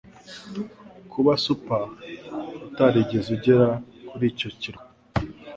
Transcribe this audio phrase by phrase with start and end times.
[1.11, 1.83] Kuba super
[2.67, 3.67] utarigeze ugera
[4.07, 4.85] kuri icyo kirwa